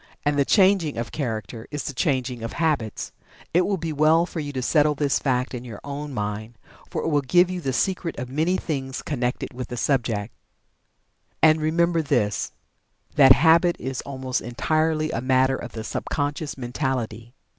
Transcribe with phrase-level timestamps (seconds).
[0.25, 3.11] And the changing of Character is the changing of Habits.
[3.53, 6.57] It will be well for you to settle this fact in your own mind,
[6.89, 10.33] for it will give you the secret of many things connected with the subject.
[11.43, 12.51] And, remember this,
[13.13, 17.35] that Habit is almost entirely a matter of the sub conscious mentality.